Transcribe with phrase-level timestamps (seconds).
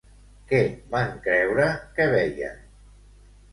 [0.51, 0.61] Què
[0.95, 1.69] van creure
[1.99, 2.59] que veien?